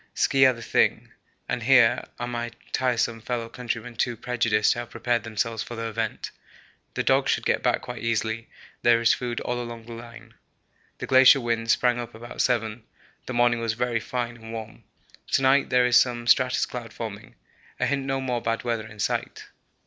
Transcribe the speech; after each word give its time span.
Ski 0.15 0.47
are 0.47 0.53
the 0.53 0.63
thing, 0.63 1.11
and 1.47 1.61
here 1.61 2.05
are 2.19 2.25
my 2.27 2.49
tiresome 2.71 3.21
fellow 3.21 3.47
countrymen 3.47 3.95
too 3.95 4.17
prejudiced 4.17 4.73
to 4.73 4.79
have 4.79 4.89
prepared 4.89 5.21
themselves 5.23 5.61
for 5.61 5.75
the 5.75 5.85
event. 5.87 6.31
The 6.95 7.03
dogs 7.03 7.29
should 7.29 7.45
get 7.45 7.61
back 7.61 7.81
quite 7.81 8.01
easily; 8.01 8.49
there 8.81 8.99
is 8.99 9.13
food 9.13 9.39
all 9.41 9.61
along 9.61 9.85
the 9.85 9.91
line. 9.93 10.33
The 10.97 11.05
glacier 11.05 11.39
wind 11.39 11.69
sprang 11.69 11.99
up 11.99 12.15
about 12.15 12.41
7; 12.41 12.81
the 13.27 13.33
morning 13.33 13.59
was 13.59 13.73
very 13.73 13.99
fine 13.99 14.37
and 14.37 14.51
warm. 14.51 14.85
To 15.33 15.43
night 15.43 15.69
there 15.69 15.85
is 15.85 15.97
some 15.97 16.25
stratus 16.25 16.65
cloud 16.65 16.93
forming 16.93 17.35
a 17.79 17.85
hint 17.85 18.03
no 18.03 18.19
more 18.19 18.41
bad 18.41 18.63
weather 18.63 18.87
in 18.87 18.97
sight. 18.97 19.49